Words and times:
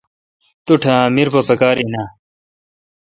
تاٹھ 0.65 0.87
اؘ 0.91 0.95
امیر 1.09 1.27
پکار 1.49 1.75
این 1.79 1.93
اؘ۔ 2.01 2.05